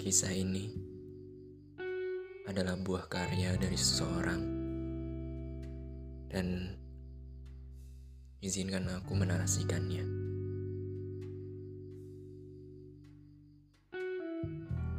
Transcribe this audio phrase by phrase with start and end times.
[0.00, 0.64] Kisah ini
[2.48, 4.40] adalah buah karya dari seseorang
[6.32, 6.72] dan
[8.40, 10.00] izinkan aku menarasikannya.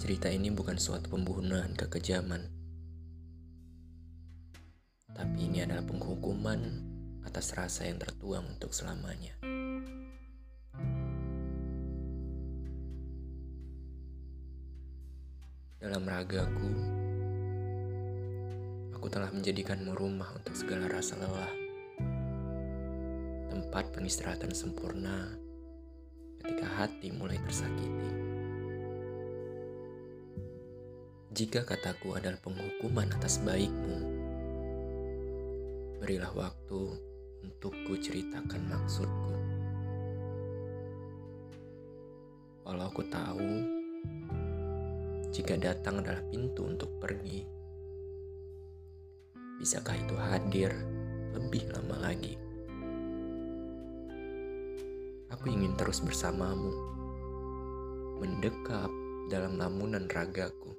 [0.00, 2.48] Cerita ini bukan suatu pembunuhan kekejaman,
[5.12, 6.60] tapi ini adalah penghukuman
[7.20, 9.36] atas rasa yang tertuang untuk selamanya.
[15.76, 16.72] Dalam ragaku,
[18.96, 21.52] aku telah menjadikanmu rumah untuk segala rasa lelah.
[23.52, 25.36] Tempat penistirahatan sempurna
[26.40, 28.12] ketika hati mulai tersakiti.
[31.36, 33.98] Jika kataku adalah penghukuman atas baikmu,
[36.00, 36.82] berilah waktu
[37.44, 39.34] untuk ku ceritakan maksudku.
[42.64, 43.76] Walau aku tahu
[45.36, 47.44] jika datang adalah pintu untuk pergi.
[49.60, 50.72] Bisakah itu hadir
[51.36, 52.40] lebih lama lagi?
[55.28, 56.72] Aku ingin terus bersamamu,
[58.16, 58.88] mendekap
[59.28, 60.72] dalam lamunan ragaku.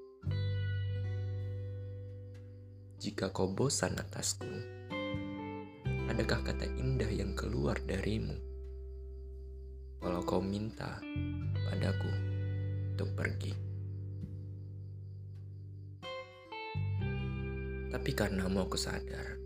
[2.98, 4.50] Jika kau bosan atasku,
[6.10, 8.34] adakah kata indah yang keluar darimu?
[10.02, 10.98] Walau kau minta
[11.70, 12.10] padaku
[12.98, 13.77] untuk pergi.
[17.88, 19.40] Tapi karena mau sadar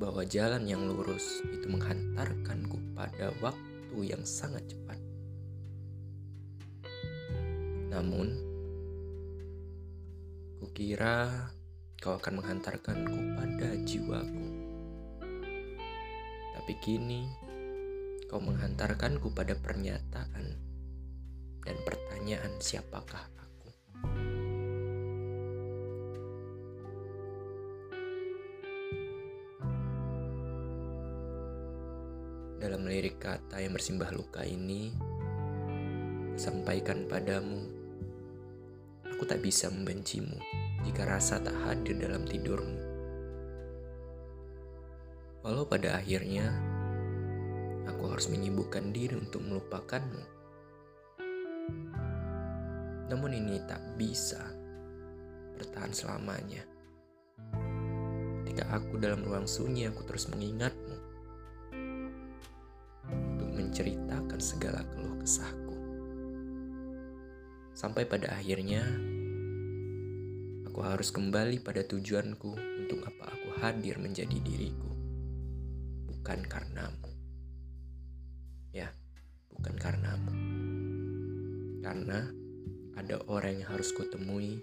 [0.00, 4.96] bahwa jalan yang lurus itu menghantarkanku pada waktu yang sangat cepat.
[7.92, 8.32] Namun,
[10.60, 11.52] kukira
[12.00, 14.46] kau akan menghantarkanku pada jiwaku.
[16.56, 17.28] Tapi kini,
[18.28, 20.46] kau menghantarkanku pada pernyataan
[21.60, 23.28] dan pertanyaan siapakah
[32.60, 34.92] dalam lirik kata yang bersimbah luka ini,
[36.36, 37.64] sampaikan padamu,
[39.08, 40.36] aku tak bisa membencimu
[40.84, 42.84] jika rasa tak hadir dalam tidurmu.
[45.40, 46.52] Walau pada akhirnya,
[47.88, 50.24] aku harus menyibukkan diri untuk melupakanmu.
[53.08, 54.52] Namun ini tak bisa
[55.56, 56.60] bertahan selamanya.
[58.44, 60.99] Ketika aku dalam ruang sunyi, aku terus mengingatmu
[63.70, 65.78] menceritakan segala keluh kesahku.
[67.70, 68.82] Sampai pada akhirnya,
[70.66, 74.90] aku harus kembali pada tujuanku untuk apa aku hadir menjadi diriku.
[76.10, 77.14] Bukan karenamu.
[78.74, 78.90] Ya,
[79.54, 80.34] bukan karenamu.
[81.78, 82.26] Karena
[82.98, 84.58] ada orang yang harus kutemui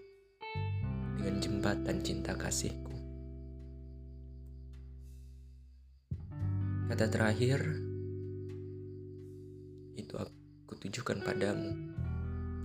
[1.16, 2.92] dengan jembatan cinta kasihku.
[6.92, 7.87] Kata terakhir,
[9.98, 11.74] itu aku tujukan padamu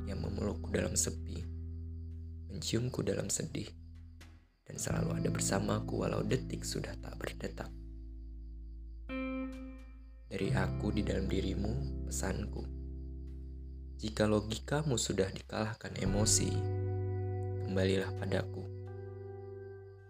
[0.05, 1.41] yang memelukku dalam sepi,
[2.53, 3.73] menciumku dalam sedih,
[4.69, 7.73] dan selalu ada bersamaku walau detik sudah tak berdetak.
[10.29, 12.65] Dari aku di dalam dirimu, pesanku.
[14.01, 16.51] Jika logikamu sudah dikalahkan emosi,
[17.65, 18.65] kembalilah padaku.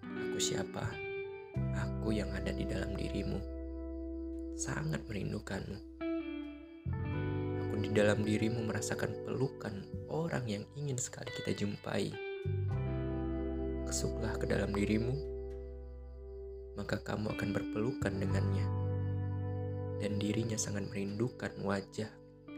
[0.03, 0.87] Aku siapa?
[1.75, 3.39] Aku yang ada di dalam dirimu.
[4.57, 5.92] Sangat merindukanmu
[7.83, 12.15] di dalam dirimu merasakan pelukan orang yang ingin sekali kita jumpai.
[13.91, 15.11] Kesuklah ke dalam dirimu,
[16.79, 18.67] maka kamu akan berpelukan dengannya.
[19.99, 22.11] Dan dirinya sangat merindukan wajah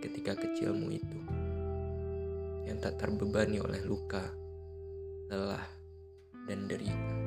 [0.05, 1.19] ketika kecilmu itu.
[2.69, 4.29] Yang tak terbebani oleh luka,
[5.33, 5.65] lelah,
[6.45, 7.24] dan derita.